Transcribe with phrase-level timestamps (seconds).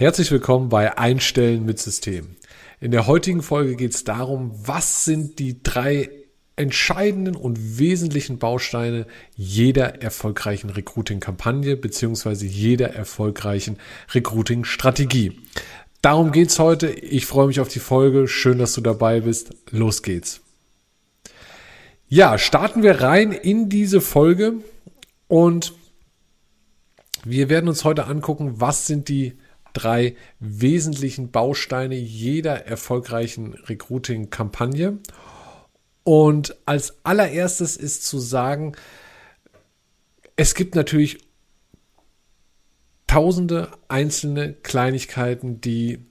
[0.00, 2.36] Herzlich willkommen bei Einstellen mit System.
[2.78, 6.08] In der heutigen Folge geht es darum, was sind die drei
[6.54, 13.76] entscheidenden und wesentlichen Bausteine jeder erfolgreichen Recruiting-Kampagne beziehungsweise jeder erfolgreichen
[14.14, 15.40] Recruiting-Strategie.
[16.00, 16.90] Darum geht's heute.
[16.90, 18.28] Ich freue mich auf die Folge.
[18.28, 19.50] Schön, dass du dabei bist.
[19.72, 20.42] Los geht's.
[22.06, 24.62] Ja, starten wir rein in diese Folge
[25.26, 25.74] und
[27.24, 29.36] wir werden uns heute angucken, was sind die
[29.78, 34.98] drei wesentlichen Bausteine jeder erfolgreichen Recruiting-Kampagne.
[36.04, 38.72] Und als allererstes ist zu sagen,
[40.36, 41.18] es gibt natürlich
[43.06, 46.06] tausende einzelne Kleinigkeiten, die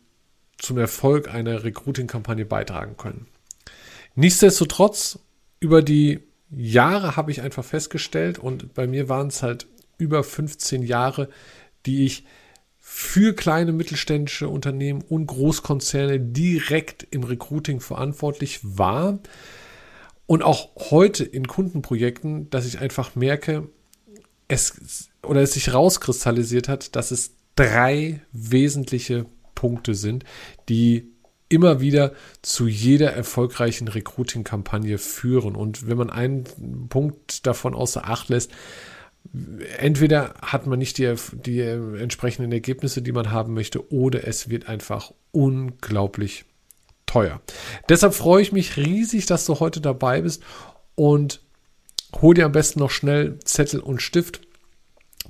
[0.57, 3.27] zum Erfolg einer Recruiting-Kampagne beitragen können.
[4.15, 5.20] Nichtsdestotrotz,
[5.59, 10.84] über die Jahre habe ich einfach festgestellt und bei mir waren es halt über 15
[10.84, 11.29] Jahre,
[11.85, 12.26] die ich
[12.90, 19.20] für kleine mittelständische Unternehmen und Großkonzerne direkt im Recruiting verantwortlich war.
[20.26, 23.70] Und auch heute in Kundenprojekten, dass ich einfach merke,
[24.48, 30.24] es oder es sich rauskristallisiert hat, dass es drei wesentliche Punkte sind,
[30.70, 31.12] die
[31.49, 35.57] immer wieder zu jeder erfolgreichen Recruiting-Kampagne führen.
[35.57, 38.49] Und wenn man einen Punkt davon außer Acht lässt,
[39.77, 44.67] entweder hat man nicht die, die entsprechenden Ergebnisse, die man haben möchte, oder es wird
[44.67, 46.45] einfach unglaublich
[47.05, 47.41] teuer.
[47.89, 50.43] Deshalb freue ich mich riesig, dass du heute dabei bist
[50.95, 51.41] und
[52.21, 54.41] hol dir am besten noch schnell Zettel und Stift.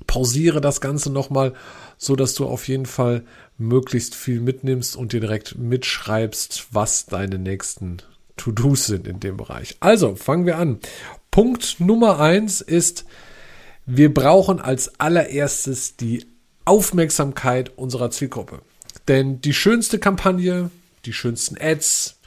[0.06, 1.54] Pausiere das Ganze nochmal,
[1.96, 3.24] so dass du auf jeden Fall
[3.56, 7.98] möglichst viel mitnimmst und dir direkt mitschreibst, was deine nächsten
[8.36, 9.76] To-Dos sind in dem Bereich.
[9.80, 10.78] Also, fangen wir an.
[11.32, 13.04] Punkt Nummer eins ist,
[13.88, 16.26] wir brauchen als allererstes die
[16.66, 18.60] Aufmerksamkeit unserer Zielgruppe.
[19.08, 20.70] Denn die schönste Kampagne,
[21.06, 22.20] die schönsten Ads,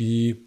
[0.00, 0.44] die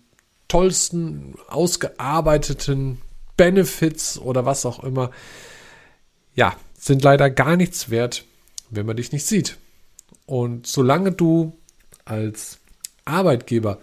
[0.50, 3.02] tollsten, ausgearbeiteten
[3.38, 5.12] Benefits oder was auch immer,
[6.36, 8.26] ja, sind leider gar nichts wert,
[8.70, 9.58] wenn man dich nicht sieht.
[10.26, 11.58] Und solange du
[12.04, 12.60] als
[13.06, 13.80] Arbeitgeber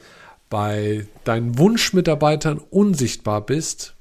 [0.50, 3.94] bei deinen Wunschmitarbeitern unsichtbar bist,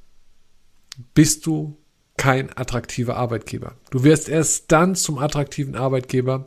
[1.13, 1.77] bist du
[2.23, 3.75] kein attraktiver Arbeitgeber.
[3.89, 6.45] Du wirst erst dann zum attraktiven Arbeitgeber,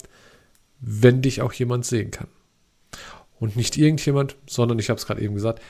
[0.80, 2.28] wenn dich auch jemand sehen kann.
[3.38, 5.60] Und nicht irgendjemand, sondern ich habe es gerade eben gesagt,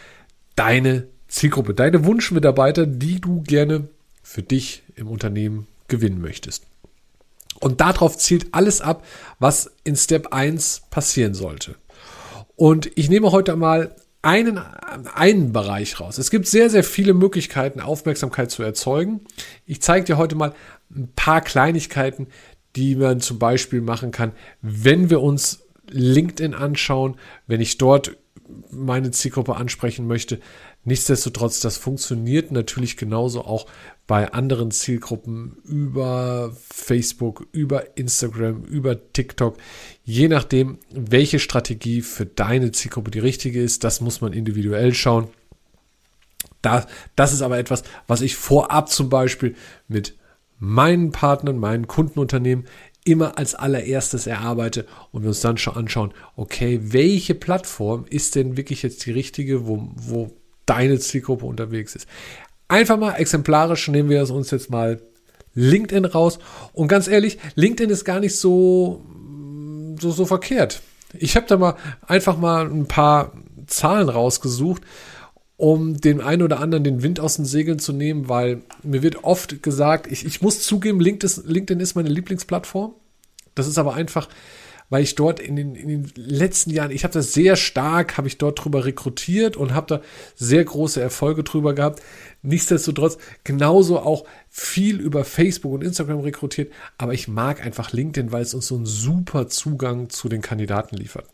[0.55, 3.89] deine Zielgruppe, deine Wunschmitarbeiter, die du gerne
[4.22, 6.62] für dich im Unternehmen gewinnen möchtest.
[7.59, 9.05] Und darauf zielt alles ab,
[9.41, 11.75] was in Step 1 passieren sollte.
[12.55, 14.59] Und ich nehme heute mal einen,
[15.14, 16.19] einen Bereich raus.
[16.19, 19.20] Es gibt sehr, sehr viele Möglichkeiten, Aufmerksamkeit zu erzeugen.
[19.66, 20.53] Ich zeige dir heute mal
[20.91, 22.26] ein paar Kleinigkeiten,
[22.75, 24.32] die man zum Beispiel machen kann,
[24.62, 27.16] wenn wir uns LinkedIn anschauen,
[27.47, 28.16] wenn ich dort
[28.70, 30.41] meine Zielgruppe ansprechen möchte.
[30.86, 33.66] Nichtsdestotrotz, das funktioniert natürlich genauso auch
[34.06, 39.56] bei anderen Zielgruppen über Facebook, über Instagram, über TikTok.
[40.04, 45.26] Je nachdem, welche Strategie für deine Zielgruppe die richtige ist, das muss man individuell schauen.
[46.62, 46.86] Das,
[47.16, 49.56] das ist aber etwas, was ich vorab zum Beispiel
[49.88, 50.16] mit
[50.60, 52.64] meinen Partnern, meinen Kundenunternehmen
[53.04, 58.56] immer als allererstes erarbeite und wir uns dann schon anschauen, okay, welche Plattform ist denn
[58.56, 60.30] wirklich jetzt die richtige, wo, wo
[60.66, 62.06] deine Zielgruppe unterwegs ist.
[62.69, 65.00] Einfach mal exemplarisch nehmen wir uns jetzt mal
[65.54, 66.38] LinkedIn raus.
[66.72, 69.04] Und ganz ehrlich, LinkedIn ist gar nicht so,
[70.00, 70.82] so, so verkehrt.
[71.15, 73.32] Ich habe da mal einfach mal ein paar
[73.66, 74.82] Zahlen rausgesucht,
[75.56, 79.25] um den einen oder anderen den Wind aus den Segeln zu nehmen, weil mir wird
[79.25, 82.93] oft gesagt, ich, ich muss zugeben, LinkedIn ist meine Lieblingsplattform.
[83.54, 84.28] Das ist aber einfach,
[84.88, 88.28] weil ich dort in den, in den letzten Jahren, ich habe das sehr stark, habe
[88.28, 90.00] ich dort drüber rekrutiert und habe da
[90.34, 92.02] sehr große Erfolge drüber gehabt.
[92.42, 98.42] Nichtsdestotrotz genauso auch viel über Facebook und Instagram rekrutiert, aber ich mag einfach LinkedIn, weil
[98.42, 101.27] es uns so einen super Zugang zu den Kandidaten liefert.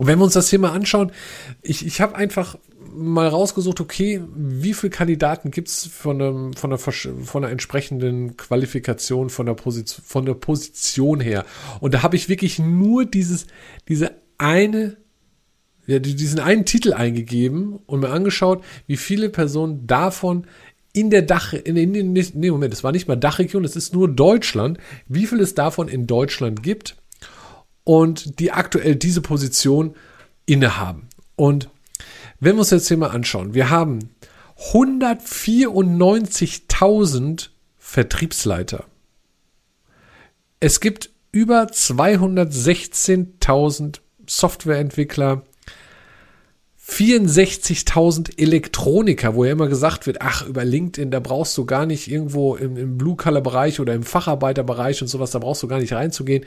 [0.00, 1.12] Und wenn wir uns das hier mal anschauen,
[1.60, 2.56] ich, ich habe einfach
[2.90, 9.28] mal rausgesucht, okay, wie viele Kandidaten gibt's von, einem, von, einer, von einer entsprechenden Qualifikation,
[9.28, 11.44] von der, Position, von der Position her.
[11.80, 13.46] Und da habe ich wirklich nur dieses,
[13.88, 14.96] diese eine,
[15.86, 20.46] ja, diesen einen Titel eingegeben und mir angeschaut, wie viele Personen davon
[20.94, 23.92] in der Dach, in, in, in nee, Moment, es war nicht mal Dachregion, es ist
[23.92, 26.96] nur Deutschland, wie viel es davon in Deutschland gibt
[27.90, 29.96] und die aktuell diese Position
[30.46, 31.08] innehaben.
[31.34, 31.68] Und
[32.38, 34.10] wenn wir uns jetzt hier mal anschauen, wir haben
[34.72, 37.48] 194.000
[37.78, 38.84] Vertriebsleiter.
[40.60, 45.42] Es gibt über 216.000 Softwareentwickler,
[46.88, 52.08] 64.000 Elektroniker, wo ja immer gesagt wird, ach, über LinkedIn, da brauchst du gar nicht
[52.08, 56.46] irgendwo im, im Blue-Color-Bereich oder im Facharbeiterbereich und sowas, da brauchst du gar nicht reinzugehen.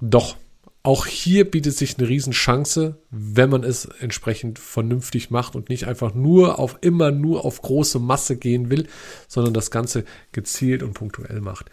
[0.00, 0.36] Doch,
[0.82, 6.14] auch hier bietet sich eine Riesenchance, wenn man es entsprechend vernünftig macht und nicht einfach
[6.14, 8.86] nur auf immer nur auf große Masse gehen will,
[9.28, 11.66] sondern das Ganze gezielt und punktuell macht.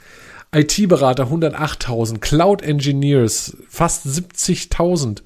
[0.53, 5.21] IT-Berater 108.000, Cloud Engineers fast 70.000,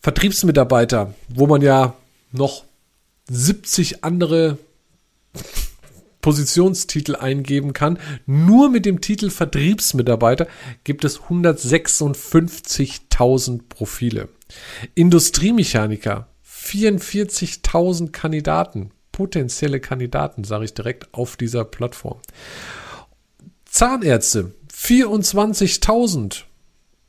[0.00, 1.94] Vertriebsmitarbeiter, wo man ja
[2.32, 2.64] noch
[3.30, 4.58] 70 andere
[6.20, 7.98] Positionstitel eingeben kann.
[8.26, 10.46] Nur mit dem Titel Vertriebsmitarbeiter
[10.84, 14.28] gibt es 156.000 Profile.
[14.94, 22.18] Industriemechaniker 44.000 Kandidaten, potenzielle Kandidaten, sage ich direkt auf dieser Plattform.
[23.64, 26.42] Zahnärzte 24.000.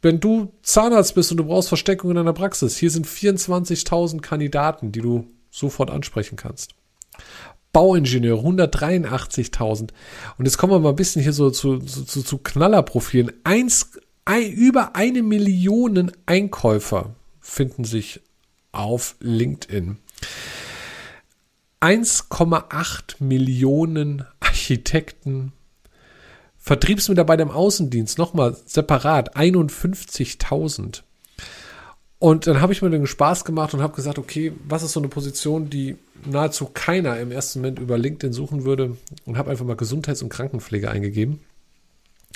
[0.01, 4.93] Wenn du Zahnarzt bist und du brauchst Versteckung in deiner Praxis, hier sind 24.000 Kandidaten,
[4.93, 6.73] die du sofort ansprechen kannst.
[7.71, 9.89] Bauingenieur 183.000.
[10.37, 13.31] Und jetzt kommen wir mal ein bisschen hier so zu, zu, zu Knallerprofilen.
[13.43, 13.91] Eins,
[14.25, 18.21] ein, über eine Million Einkäufer finden sich
[18.71, 19.97] auf LinkedIn.
[21.81, 25.53] 1,8 Millionen Architekten,
[26.57, 31.03] Vertriebsmitarbeiter im Außendienst, nochmal separat, 51.000.
[32.19, 34.99] Und dann habe ich mir den Spaß gemacht und habe gesagt, okay, was ist so
[34.99, 35.95] eine Position, die
[36.25, 40.27] nahezu keiner im ersten Moment über LinkedIn suchen würde und habe einfach mal Gesundheits- und
[40.27, 41.39] Krankenpflege eingegeben.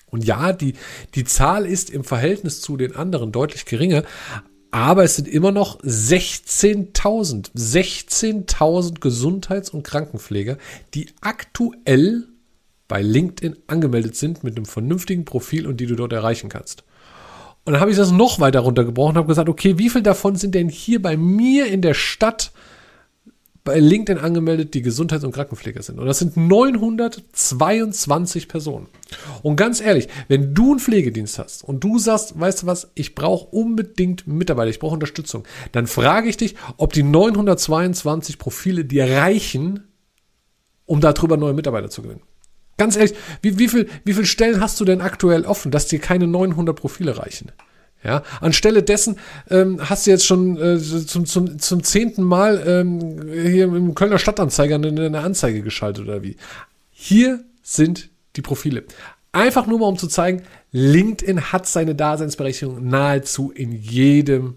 [0.10, 0.76] Und ja, die,
[1.16, 4.04] die Zahl ist im Verhältnis zu den anderen deutlich geringer,
[4.72, 10.58] aber es sind immer noch 16.000, 16.000 Gesundheits- und Krankenpfleger,
[10.94, 12.28] die aktuell
[12.88, 16.84] bei LinkedIn angemeldet sind mit einem vernünftigen Profil und die du dort erreichen kannst.
[17.66, 20.36] Und dann habe ich das noch weiter runtergebrochen und habe gesagt, okay, wie viel davon
[20.36, 22.52] sind denn hier bei mir in der Stadt
[23.64, 25.98] bei LinkedIn angemeldet, die Gesundheits- und Krankenpfleger sind.
[25.98, 28.88] Und das sind 922 Personen.
[29.42, 33.16] Und ganz ehrlich, wenn du einen Pflegedienst hast und du sagst, weißt du was, ich
[33.16, 39.10] brauche unbedingt Mitarbeiter, ich brauche Unterstützung, dann frage ich dich, ob die 922 Profile dir
[39.10, 39.88] reichen,
[40.86, 42.24] um darüber neue Mitarbeiter zu gewinnen.
[42.84, 46.00] Ganz ehrlich, wie, wie, viel, wie viele Stellen hast du denn aktuell offen, dass dir
[46.00, 47.54] keine 900 Profile reichen?
[48.04, 49.20] Ja, anstelle dessen
[49.50, 54.20] ähm, hast du jetzt schon äh, zum, zum, zum zehnten Mal ähm, hier im Kölner
[54.20, 56.36] Stadtanzeiger eine, eine Anzeige geschaltet oder wie.
[56.92, 58.84] Hier sind die Profile.
[59.32, 60.44] Einfach nur mal, um zu zeigen,
[60.74, 64.56] LinkedIn hat seine Daseinsberechtigung nahezu in jedem,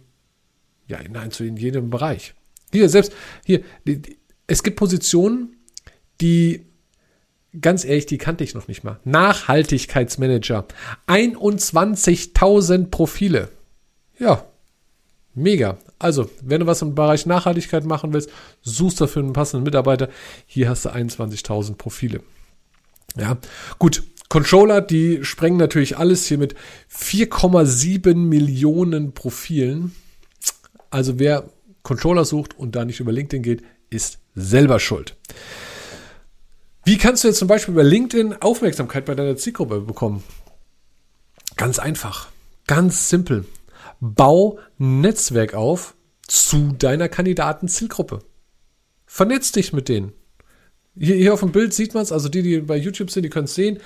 [0.88, 2.34] ja, nahezu in jedem Bereich.
[2.72, 3.12] Hier, selbst,
[3.44, 3.62] hier,
[4.49, 5.55] es gibt Positionen,
[6.20, 6.67] die
[7.61, 8.99] ganz ehrlich, die kannte ich noch nicht mal.
[9.05, 10.67] Nachhaltigkeitsmanager.
[11.06, 13.49] 21.000 Profile.
[14.19, 14.44] Ja,
[15.35, 15.79] mega.
[15.99, 18.31] Also, wenn du was im Bereich Nachhaltigkeit machen willst,
[18.62, 20.08] suchst dafür einen passenden Mitarbeiter.
[20.47, 22.20] Hier hast du 21.000 Profile.
[23.17, 23.38] Ja,
[23.79, 24.03] gut.
[24.29, 26.56] Controller, die sprengen natürlich alles hier mit
[26.93, 29.94] 4,7 Millionen Profilen.
[30.91, 31.49] Also wer
[31.85, 35.14] Controller sucht und da nicht über LinkedIn geht, ist selber schuld.
[36.87, 40.23] Wie kannst du jetzt zum Beispiel bei LinkedIn Aufmerksamkeit bei deiner Zielgruppe bekommen?
[41.56, 42.29] Ganz einfach,
[42.69, 43.44] ganz simpel.
[43.99, 45.96] Bau Netzwerk auf
[46.29, 48.20] zu deiner Kandidaten-Zielgruppe.
[49.05, 50.13] Vernetz dich mit denen.
[50.96, 53.31] Hier, hier auf dem Bild sieht man es, also die, die bei YouTube sind, die
[53.31, 53.81] können es sehen.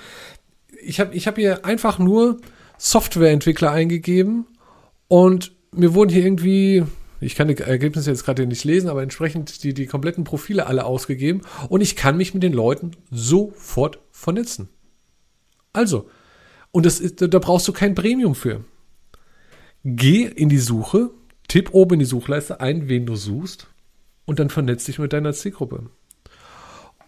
[0.79, 2.39] Ich habe ich hab hier einfach nur
[2.77, 4.45] Softwareentwickler eingegeben
[5.07, 6.83] und mir wurden hier irgendwie
[7.21, 10.85] ich kann die Ergebnisse jetzt gerade nicht lesen, aber entsprechend die, die kompletten Profile alle
[10.85, 14.69] ausgegeben und ich kann mich mit den Leuten sofort vernetzen.
[15.71, 16.09] Also,
[16.71, 18.63] und das ist, da brauchst du kein Premium für.
[19.83, 21.11] Geh in die Suche,
[21.47, 23.67] tipp oben in die Suchleiste ein, wen du suchst
[24.25, 25.89] und dann vernetz dich mit deiner Zielgruppe.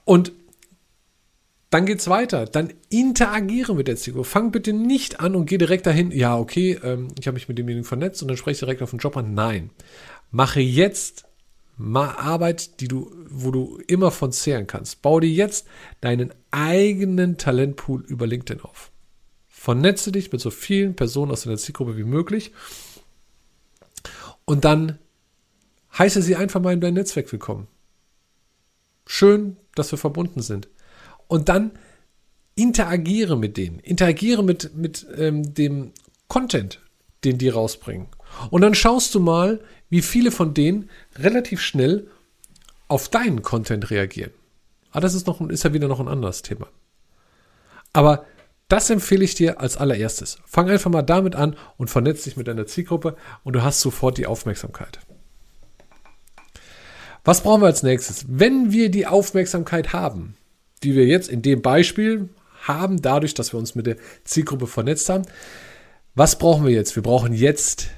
[0.05, 0.31] Und
[1.73, 2.45] dann geht's weiter.
[2.45, 4.29] Dann interagiere mit der Zielgruppe.
[4.29, 6.11] Fang bitte nicht an und geh direkt dahin.
[6.11, 8.91] Ja, okay, ähm, ich habe mich mit demjenigen vernetzt und dann spreche ich direkt auf
[8.91, 9.33] den Job an.
[9.33, 9.71] Nein.
[10.29, 11.25] Mache jetzt
[11.75, 15.01] mal Arbeit, die du, wo du immer von zehren kannst.
[15.01, 15.65] Bau dir jetzt
[15.99, 18.91] deinen eigenen Talentpool über LinkedIn auf.
[19.47, 22.51] Vernetze dich mit so vielen Personen aus deiner Zielgruppe wie möglich.
[24.45, 24.99] Und dann
[25.97, 27.67] heiße sie einfach mal in dein Netzwerk willkommen.
[29.07, 30.67] Schön, dass wir verbunden sind
[31.27, 31.71] und dann
[32.55, 35.91] interagiere mit denen, interagiere mit, mit ähm, dem
[36.27, 36.79] Content,
[37.23, 38.07] den die rausbringen.
[38.49, 42.07] Und dann schaust du mal, wie viele von denen relativ schnell
[42.87, 44.31] auf deinen Content reagieren.
[44.89, 46.67] Aber ah, das ist, noch, ist ja wieder noch ein anderes Thema.
[47.93, 48.25] Aber
[48.73, 50.39] Das empfehle ich dir als allererstes.
[50.45, 54.17] Fang einfach mal damit an und vernetz dich mit deiner Zielgruppe und du hast sofort
[54.17, 54.99] die Aufmerksamkeit.
[57.23, 58.25] Was brauchen wir als nächstes?
[58.27, 60.35] Wenn wir die Aufmerksamkeit haben,
[60.83, 62.29] die wir jetzt in dem Beispiel
[62.61, 65.23] haben, dadurch, dass wir uns mit der Zielgruppe vernetzt haben,
[66.15, 66.95] was brauchen wir jetzt?
[66.95, 67.89] Wir brauchen jetzt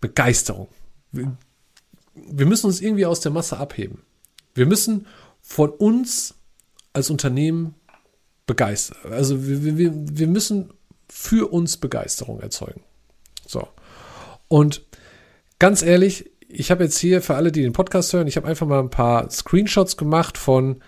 [0.00, 0.68] Begeisterung.
[1.12, 4.02] Wir müssen uns irgendwie aus der Masse abheben.
[4.54, 5.06] Wir müssen
[5.40, 6.34] von uns
[6.92, 7.74] als Unternehmen
[8.46, 9.12] begeistern.
[9.12, 10.72] Also wir, wir, wir müssen
[11.08, 12.82] für uns Begeisterung erzeugen.
[13.46, 13.66] So.
[14.48, 14.82] Und
[15.58, 18.66] ganz ehrlich, ich habe jetzt hier für alle, die den Podcast hören, ich habe einfach
[18.66, 20.82] mal ein paar Screenshots gemacht von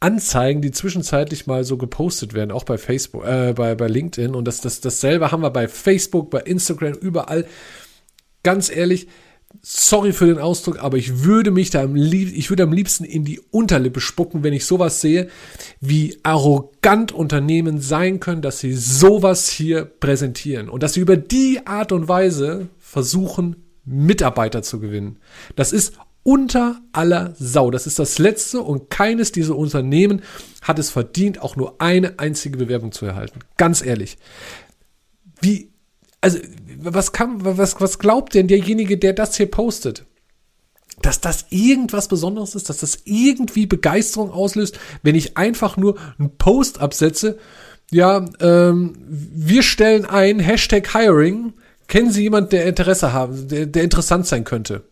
[0.00, 4.34] Anzeigen, die zwischenzeitlich mal so gepostet werden, auch bei Facebook, äh, bei, bei LinkedIn.
[4.34, 7.46] Und das, das, dasselbe haben wir bei Facebook, bei Instagram, überall.
[8.42, 9.08] Ganz ehrlich,
[9.62, 13.04] sorry für den Ausdruck, aber ich würde mich da am liebsten, ich würde am liebsten
[13.04, 15.28] in die Unterlippe spucken, wenn ich sowas sehe,
[15.80, 21.66] wie arrogant Unternehmen sein können, dass sie sowas hier präsentieren und dass sie über die
[21.66, 25.18] Art und Weise versuchen, Mitarbeiter zu gewinnen.
[25.56, 27.70] Das ist unter aller Sau.
[27.70, 30.22] Das ist das letzte und keines dieser Unternehmen
[30.62, 33.40] hat es verdient, auch nur eine einzige Bewerbung zu erhalten.
[33.56, 34.18] Ganz ehrlich.
[35.40, 35.70] Wie,
[36.20, 36.38] also,
[36.80, 40.06] was kann, was, was glaubt denn derjenige, der das hier postet?
[41.02, 46.36] Dass das irgendwas Besonderes ist, dass das irgendwie Begeisterung auslöst, wenn ich einfach nur einen
[46.38, 47.38] Post absetze,
[47.90, 51.52] ja, ähm, wir stellen ein, Hashtag Hiring,
[51.86, 54.84] kennen Sie jemanden, der Interesse haben, der, der interessant sein könnte?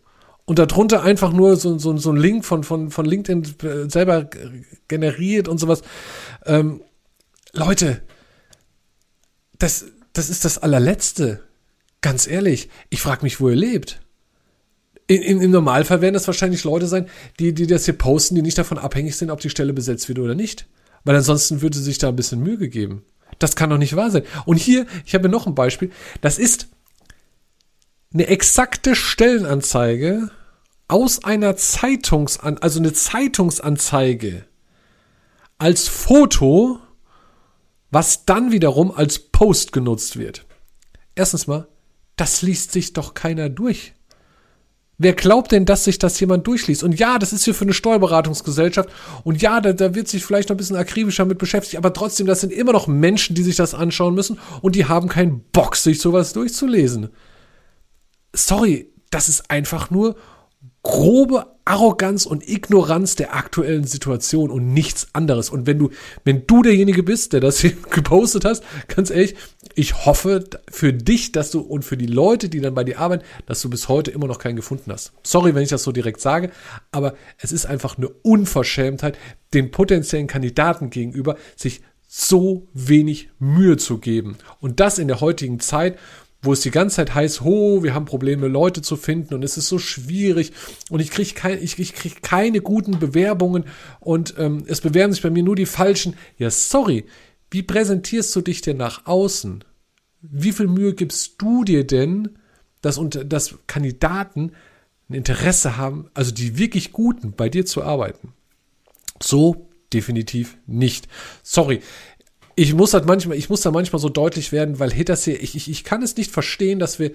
[0.45, 4.29] Und darunter einfach nur so, so, so ein Link von, von, von LinkedIn selber
[4.87, 5.83] generiert und sowas.
[6.45, 6.81] Ähm,
[7.53, 8.01] Leute,
[9.57, 11.43] das, das ist das allerletzte.
[12.01, 14.01] Ganz ehrlich, ich frage mich, wo ihr lebt.
[15.07, 17.07] In, in, Im Normalfall werden das wahrscheinlich Leute sein,
[17.39, 20.19] die, die das hier posten, die nicht davon abhängig sind, ob die Stelle besetzt wird
[20.19, 20.67] oder nicht.
[21.05, 23.03] Weil ansonsten würde sich da ein bisschen Mühe gegeben.
[23.39, 24.23] Das kann doch nicht wahr sein.
[24.45, 25.91] Und hier, ich habe noch ein Beispiel.
[26.21, 26.67] Das ist
[28.13, 30.29] eine exakte Stellenanzeige
[30.87, 34.45] aus einer Zeitungsan also eine Zeitungsanzeige
[35.57, 36.79] als Foto,
[37.89, 40.45] was dann wiederum als Post genutzt wird.
[41.15, 41.67] Erstens mal,
[42.15, 43.93] das liest sich doch keiner durch.
[44.99, 46.83] Wer glaubt denn, dass sich das jemand durchliest?
[46.83, 48.89] Und ja, das ist hier für eine Steuerberatungsgesellschaft.
[49.23, 51.77] Und ja, da, da wird sich vielleicht noch ein bisschen akribischer mit beschäftigt.
[51.77, 54.39] Aber trotzdem, das sind immer noch Menschen, die sich das anschauen müssen.
[54.61, 57.09] Und die haben keinen Bock, sich sowas durchzulesen
[58.33, 60.15] sorry, das ist einfach nur
[60.81, 65.49] grobe Arroganz und Ignoranz der aktuellen Situation und nichts anderes.
[65.49, 65.91] Und wenn du,
[66.25, 69.35] wenn du derjenige bist, der das hier gepostet hast, ganz ehrlich,
[69.75, 73.23] ich hoffe für dich, dass du und für die Leute, die dann bei dir arbeiten,
[73.45, 75.13] dass du bis heute immer noch keinen gefunden hast.
[75.23, 76.51] Sorry, wenn ich das so direkt sage,
[76.91, 79.17] aber es ist einfach eine Unverschämtheit,
[79.53, 84.37] den potenziellen Kandidaten gegenüber sich so wenig Mühe zu geben.
[84.59, 85.97] Und das in der heutigen Zeit,
[86.43, 89.57] wo es die ganze Zeit heißt, ho, wir haben Probleme, Leute zu finden und es
[89.57, 90.51] ist so schwierig
[90.89, 93.63] und ich kriege kein, ich, ich krieg keine guten Bewerbungen
[94.01, 96.15] und ähm, es bewerben sich bei mir nur die Falschen.
[96.37, 97.05] Ja, sorry,
[97.49, 99.63] wie präsentierst du dich denn nach außen?
[100.21, 102.37] Wie viel Mühe gibst du dir denn,
[102.81, 104.51] dass, dass Kandidaten
[105.09, 108.33] ein Interesse haben, also die wirklich Guten, bei dir zu arbeiten?
[109.21, 111.07] So definitiv nicht.
[111.43, 111.81] Sorry,
[112.55, 115.55] ich muss halt manchmal, ich muss da manchmal so deutlich werden, weil Hitters hier, ich,
[115.55, 117.11] ich, ich kann es nicht verstehen, dass wir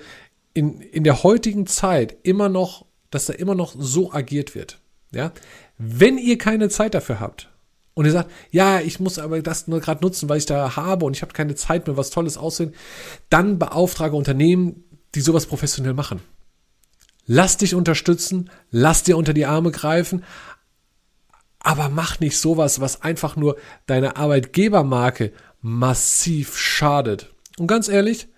[0.54, 4.78] in, in der heutigen Zeit immer noch, dass da immer noch so agiert wird.
[5.10, 5.32] Ja,
[5.78, 7.48] wenn ihr keine Zeit dafür habt
[7.94, 11.06] und ihr sagt, ja, ich muss aber das nur gerade nutzen, weil ich da habe
[11.06, 12.74] und ich habe keine Zeit mehr, was Tolles aussehen,
[13.30, 16.20] dann beauftrage Unternehmen, die sowas professionell machen.
[17.26, 20.24] Lass dich unterstützen, lass dir unter die Arme greifen,
[21.60, 27.32] aber mach nicht sowas, was einfach nur deiner Arbeitgebermarke massiv schadet.
[27.58, 28.28] Und ganz ehrlich,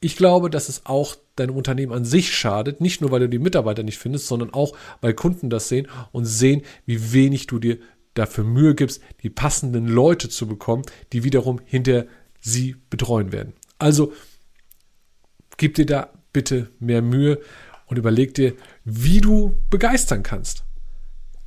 [0.00, 3.38] ich glaube, dass es auch deinem Unternehmen an sich schadet, nicht nur weil du die
[3.38, 7.78] Mitarbeiter nicht findest, sondern auch weil Kunden das sehen und sehen, wie wenig du dir
[8.14, 12.06] dafür Mühe gibst, die passenden Leute zu bekommen, die wiederum hinter
[12.40, 13.54] sie betreuen werden.
[13.78, 14.12] Also
[15.56, 17.40] gib dir da bitte mehr Mühe
[17.86, 18.54] und überleg dir,
[18.84, 20.65] wie du begeistern kannst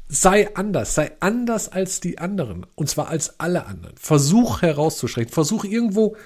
[0.10, 2.66] sei anders, sei anders als die anderen.
[2.76, 3.96] Und zwar als alle anderen.
[3.96, 5.32] Versuch herauszuschrecken.
[5.32, 6.18] Versuch irgendwo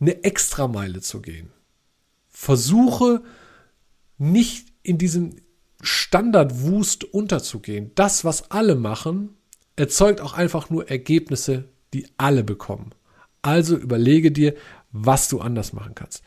[0.00, 1.50] eine Extrameile zu gehen.
[2.28, 3.22] Versuche
[4.16, 5.36] nicht in diesem
[5.82, 7.90] Standardwust unterzugehen.
[7.96, 9.36] Das, was alle machen,
[9.76, 12.94] erzeugt auch einfach nur Ergebnisse, die alle bekommen.
[13.42, 14.54] Also überlege dir,
[14.92, 16.22] was du anders machen kannst.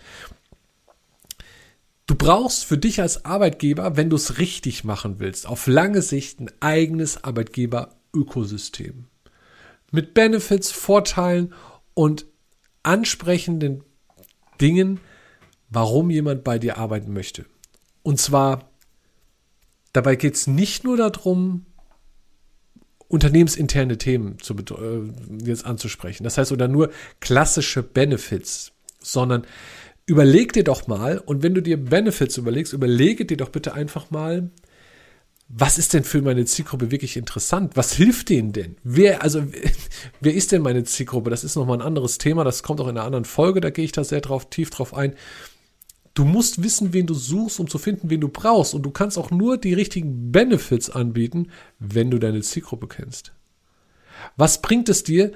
[2.07, 6.39] Du brauchst für dich als Arbeitgeber, wenn du es richtig machen willst, auf lange Sicht
[6.39, 9.05] ein eigenes Arbeitgeber-Ökosystem.
[9.91, 11.53] Mit Benefits, Vorteilen
[11.95, 12.25] und
[12.83, 13.83] ansprechenden
[14.61, 14.99] Dingen,
[15.69, 17.45] warum jemand bei dir arbeiten möchte.
[18.03, 18.69] Und zwar,
[19.91, 21.65] dabei geht es nicht nur darum,
[23.07, 26.23] unternehmensinterne Themen zu, äh, jetzt anzusprechen.
[26.23, 29.45] Das heißt, oder nur klassische Benefits, sondern
[30.05, 34.11] überleg dir doch mal, und wenn du dir Benefits überlegst, überlege dir doch bitte einfach
[34.11, 34.51] mal,
[35.47, 37.75] was ist denn für meine Zielgruppe wirklich interessant?
[37.75, 38.77] Was hilft denen denn?
[38.83, 39.43] Wer, also,
[40.21, 41.29] wer ist denn meine Zielgruppe?
[41.29, 42.43] Das ist nochmal ein anderes Thema.
[42.43, 43.61] Das kommt auch in einer anderen Folge.
[43.61, 45.13] Da gehe ich da sehr drauf, tief drauf ein.
[46.15, 48.73] Du musst wissen, wen du suchst, um zu finden, wen du brauchst.
[48.73, 53.33] Und du kannst auch nur die richtigen Benefits anbieten, wenn du deine Zielgruppe kennst.
[54.37, 55.31] Was bringt es dir,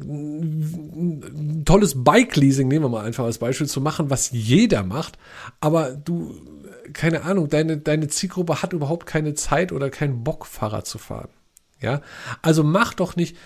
[0.00, 5.18] ein tolles Bike-Leasing, nehmen wir mal einfach als Beispiel, zu machen, was jeder macht,
[5.60, 6.34] aber du,
[6.92, 11.30] keine Ahnung, deine, deine Zielgruppe hat überhaupt keine Zeit oder keinen Bock, Fahrrad zu fahren.
[11.80, 12.02] Ja,
[12.42, 13.36] also mach doch nicht,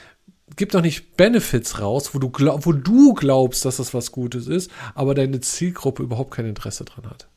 [0.56, 4.46] gib doch nicht Benefits raus, wo du, glaub, wo du glaubst, dass das was Gutes
[4.46, 7.28] ist, aber deine Zielgruppe überhaupt kein Interesse dran hat.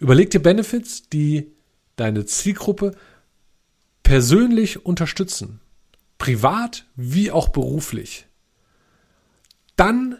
[0.00, 1.52] Überleg dir Benefits, die
[1.96, 2.92] deine Zielgruppe
[4.02, 5.60] persönlich unterstützen
[6.22, 8.28] privat wie auch beruflich,
[9.74, 10.18] dann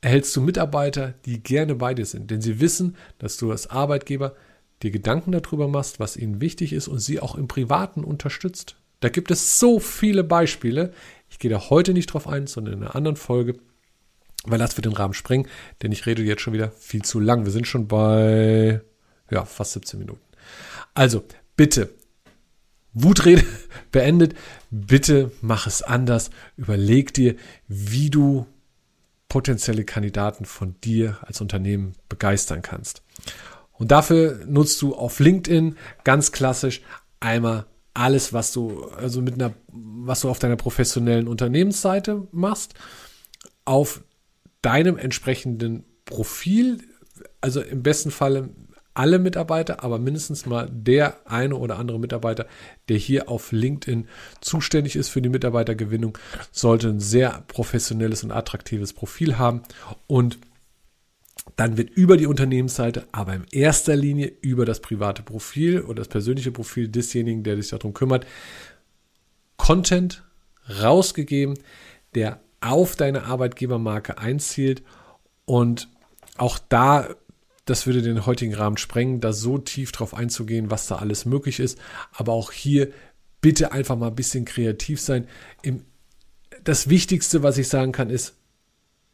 [0.00, 4.36] erhältst du Mitarbeiter, die gerne bei dir sind, denn sie wissen, dass du als Arbeitgeber
[4.84, 8.76] dir Gedanken darüber machst, was ihnen wichtig ist und sie auch im Privaten unterstützt.
[9.00, 10.92] Da gibt es so viele Beispiele.
[11.30, 13.56] Ich gehe da heute nicht drauf ein, sondern in einer anderen Folge,
[14.44, 15.48] weil das wird den Rahmen sprengen,
[15.82, 17.44] denn ich rede jetzt schon wieder viel zu lang.
[17.44, 18.82] Wir sind schon bei
[19.32, 20.22] ja, fast 17 Minuten.
[20.94, 21.24] Also,
[21.56, 21.95] bitte
[22.96, 23.44] Wutrede
[23.92, 24.34] beendet.
[24.70, 26.30] Bitte mach es anders.
[26.56, 27.36] Überleg dir,
[27.68, 28.46] wie du
[29.28, 33.02] potenzielle Kandidaten von dir als Unternehmen begeistern kannst.
[33.72, 36.80] Und dafür nutzt du auf LinkedIn ganz klassisch
[37.20, 42.74] einmal alles, was du, also mit einer, was du auf deiner professionellen Unternehmensseite machst,
[43.64, 44.02] auf
[44.62, 46.78] deinem entsprechenden Profil,
[47.40, 48.50] also im besten Falle
[48.96, 52.46] alle Mitarbeiter, aber mindestens mal der eine oder andere Mitarbeiter,
[52.88, 54.08] der hier auf LinkedIn
[54.40, 56.16] zuständig ist für die Mitarbeitergewinnung,
[56.52, 59.62] sollte ein sehr professionelles und attraktives Profil haben.
[60.06, 60.38] Und
[61.56, 66.08] dann wird über die Unternehmensseite, aber in erster Linie über das private Profil oder das
[66.08, 68.26] persönliche Profil desjenigen, der sich darum kümmert,
[69.56, 70.24] Content
[70.82, 71.58] rausgegeben,
[72.14, 74.82] der auf deine Arbeitgebermarke einzielt
[75.44, 75.88] und
[76.36, 77.08] auch da
[77.66, 81.60] das würde den heutigen Rahmen sprengen, da so tief drauf einzugehen, was da alles möglich
[81.60, 81.78] ist.
[82.12, 82.90] Aber auch hier
[83.40, 85.28] bitte einfach mal ein bisschen kreativ sein.
[86.64, 88.34] Das Wichtigste, was ich sagen kann, ist,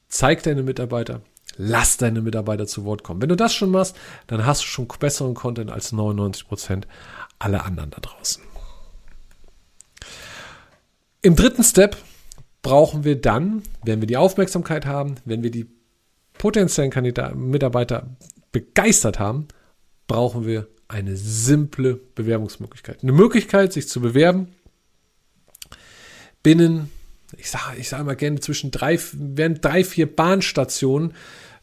[0.09, 1.23] zeig deine Mitarbeiter,
[1.57, 3.23] lass deine Mitarbeiter zu Wort kommen.
[3.23, 6.87] Wenn du das schon machst, dann hast du schon besseren Content als 99 Prozent
[7.39, 8.43] aller anderen da draußen.
[11.23, 11.97] Im dritten Step
[12.61, 15.71] brauchen wir dann, wenn wir die Aufmerksamkeit haben, wenn wir die
[16.35, 18.09] potenziellen Kandidaten, Mitarbeiter
[18.53, 19.49] begeistert haben,
[20.07, 23.03] brauchen wir eine simple Bewerbungsmöglichkeit.
[23.03, 24.49] Eine Möglichkeit, sich zu bewerben
[26.43, 26.91] binnen,
[27.37, 31.15] ich sage ich sag mal gerne, zwischen drei, während drei, vier Bahnstationen,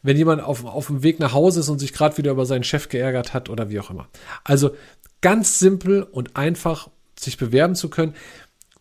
[0.02, 2.64] wenn jemand auf, auf dem Weg nach Hause ist und sich gerade wieder über seinen
[2.64, 4.08] Chef geärgert hat oder wie auch immer.
[4.44, 4.70] Also
[5.20, 8.14] ganz simpel und einfach sich bewerben zu können.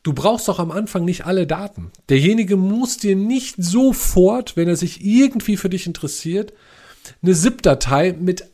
[0.02, 1.92] Du brauchst doch am Anfang nicht alle Daten.
[2.08, 6.54] Derjenige muss dir nicht sofort, wenn er sich irgendwie für dich interessiert,
[7.22, 8.46] eine ZIP-Datei mit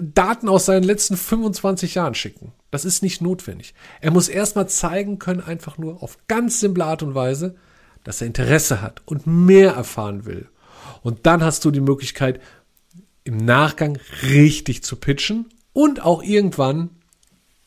[0.00, 2.52] Daten aus seinen letzten 25 Jahren schicken.
[2.70, 3.74] Das ist nicht notwendig.
[4.00, 7.56] Er muss erstmal zeigen können, einfach nur auf ganz simple Art und Weise,
[8.04, 10.48] dass er Interesse hat und mehr erfahren will.
[11.02, 12.40] Und dann hast du die Möglichkeit,
[13.24, 16.90] im Nachgang richtig zu pitchen und auch irgendwann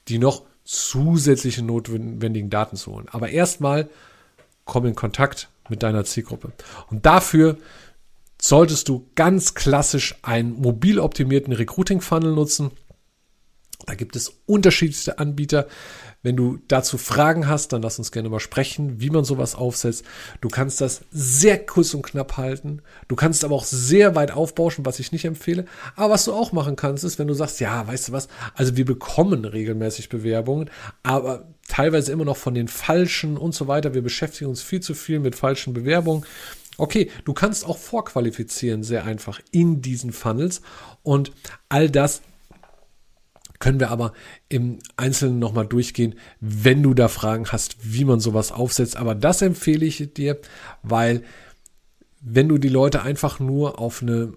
[0.07, 3.07] die noch zusätzliche notwendigen Daten zu holen.
[3.11, 3.89] Aber erstmal
[4.65, 6.51] komm in Kontakt mit deiner Zielgruppe.
[6.89, 7.57] Und dafür
[8.41, 12.71] solltest du ganz klassisch einen mobil optimierten Recruiting-Funnel nutzen.
[13.85, 15.67] Da gibt es unterschiedlichste Anbieter.
[16.21, 20.03] Wenn du dazu Fragen hast, dann lass uns gerne mal sprechen, wie man sowas aufsetzt.
[20.41, 22.81] Du kannst das sehr kurz und knapp halten.
[23.07, 25.63] Du kannst aber auch sehr weit aufbauschen, was ich nicht empfehle.
[25.95, 28.75] Aber was du auch machen kannst, ist, wenn du sagst, ja, weißt du was, also
[28.75, 30.69] wir bekommen regelmäßig Bewerbungen,
[31.03, 33.93] aber teilweise immer noch von den falschen und so weiter.
[33.93, 36.25] Wir beschäftigen uns viel zu viel mit falschen Bewerbungen.
[36.79, 40.61] Okay, du kannst auch vorqualifizieren sehr einfach in diesen Funnels
[41.03, 41.31] und
[41.67, 42.21] all das
[43.59, 44.13] können wir aber
[44.47, 48.95] im Einzelnen nochmal durchgehen, wenn du da Fragen hast, wie man sowas aufsetzt.
[48.95, 50.39] Aber das empfehle ich dir,
[50.81, 51.23] weil
[52.21, 54.31] wenn du die Leute einfach nur auf eine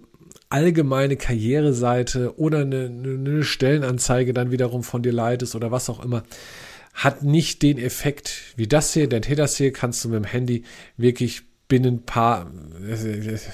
[0.49, 6.23] allgemeine Karriereseite oder eine, eine Stellenanzeige dann wiederum von dir leitest oder was auch immer,
[6.93, 10.63] hat nicht den Effekt wie das hier, denn das hier kannst du mit dem Handy
[10.97, 12.51] wirklich binnen paar,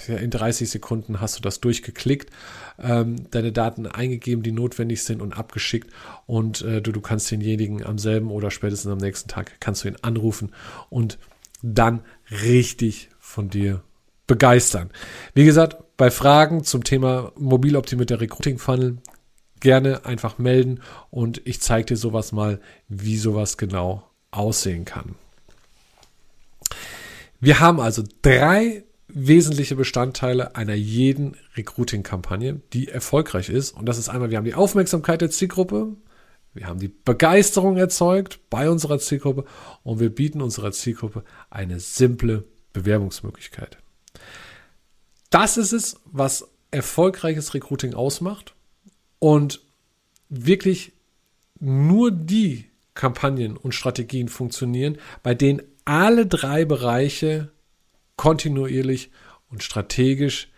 [0.10, 2.30] in 30 Sekunden hast du das durchgeklickt,
[2.78, 5.90] ähm, deine Daten eingegeben, die notwendig sind und abgeschickt
[6.26, 9.88] und äh, du, du kannst denjenigen am selben oder spätestens am nächsten Tag kannst du
[9.88, 10.52] ihn anrufen
[10.90, 11.18] und
[11.62, 13.84] dann richtig von dir
[14.28, 14.90] begeistern.
[15.34, 18.98] Wie gesagt, bei Fragen zum Thema mobil optimierter Recruiting Funnel
[19.62, 25.16] gerne einfach melden und ich zeige dir sowas mal, wie sowas genau aussehen kann.
[27.40, 33.72] Wir haben also drei wesentliche Bestandteile einer jeden Recruiting-Kampagne, die erfolgreich ist.
[33.72, 35.96] Und das ist einmal, wir haben die Aufmerksamkeit der Zielgruppe,
[36.54, 39.46] wir haben die Begeisterung erzeugt bei unserer Zielgruppe
[39.84, 43.78] und wir bieten unserer Zielgruppe eine simple Bewerbungsmöglichkeit.
[45.30, 48.56] Das ist es, was erfolgreiches Recruiting ausmacht
[49.20, 49.62] und
[50.30, 50.94] wirklich
[51.60, 57.50] nur die Kampagnen und Strategien funktionieren, bei denen alle drei Bereiche
[58.16, 59.10] kontinuierlich
[59.50, 60.52] und strategisch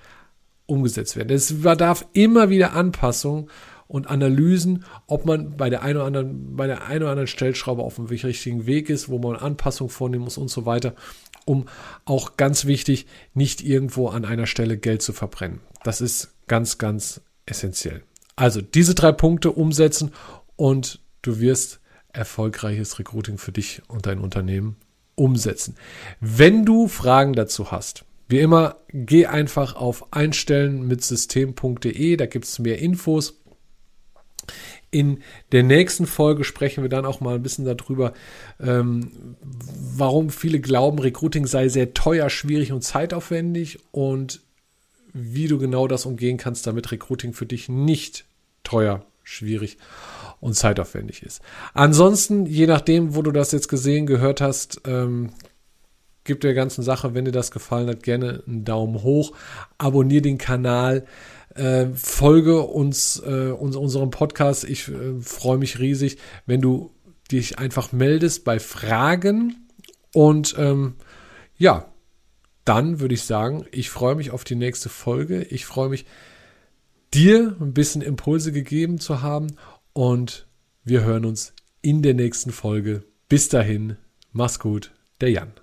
[0.65, 1.33] umgesetzt werden.
[1.33, 3.49] Es bedarf immer wieder Anpassungen
[3.87, 7.81] und Analysen, ob man bei der einen oder anderen, bei der einen oder anderen Stellschraube
[7.81, 10.95] auf dem richtigen Weg ist, wo man Anpassungen vornehmen muss und so weiter,
[11.45, 11.65] um
[12.03, 15.61] auch ganz wichtig, nicht irgendwo an einer Stelle Geld zu verbrennen.
[15.85, 18.03] Das ist ganz, ganz essentiell.
[18.35, 20.11] Also diese drei Punkte umsetzen
[20.57, 21.79] und du wirst
[22.11, 24.75] erfolgreiches Recruiting für dich und dein Unternehmen
[25.15, 25.75] umsetzen.
[26.19, 32.45] Wenn du Fragen dazu hast, wie immer, geh einfach auf einstellen mit system.de, da gibt
[32.45, 33.41] es mehr Infos.
[34.89, 35.19] In
[35.51, 38.13] der nächsten Folge sprechen wir dann auch mal ein bisschen darüber,
[38.59, 39.35] ähm,
[39.95, 44.41] warum viele glauben, Recruiting sei sehr teuer, schwierig und zeitaufwendig und
[45.13, 48.25] wie du genau das umgehen kannst, damit Recruiting für dich nicht
[48.63, 49.77] teuer, schwierig
[50.41, 51.41] und zeitaufwendig ist.
[51.73, 55.29] Ansonsten, je nachdem, wo du das jetzt gesehen, gehört hast, ähm,
[56.25, 59.33] gib der ganzen Sache, wenn dir das gefallen hat, gerne einen Daumen hoch,
[59.77, 61.05] abonniere den Kanal,
[61.55, 64.63] äh, folge uns, äh, uns, unserem Podcast.
[64.63, 66.91] Ich äh, freue mich riesig, wenn du
[67.31, 69.67] dich einfach meldest bei Fragen
[70.13, 70.95] und ähm,
[71.57, 71.85] ja,
[72.65, 75.43] dann würde ich sagen, ich freue mich auf die nächste Folge.
[75.43, 76.05] Ich freue mich,
[77.13, 79.47] dir ein bisschen Impulse gegeben zu haben
[79.93, 80.47] und
[80.83, 83.03] wir hören uns in der nächsten Folge.
[83.29, 83.97] Bis dahin,
[84.31, 85.53] mach's gut, der Jan.